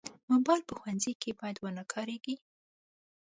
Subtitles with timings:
[0.31, 2.35] موبایل په ښوونځي کې باید ونه کارېږي.